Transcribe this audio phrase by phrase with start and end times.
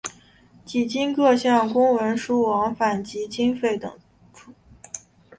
[0.65, 3.99] 几经各项公文书往返及经费筹
[4.33, 4.51] 凑。